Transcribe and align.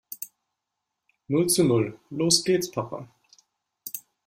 Null 1.29 1.45
zu 1.47 1.63
Null. 1.63 1.99
Los 2.09 2.43
gehts 2.43 2.71
Papa. 2.71 3.07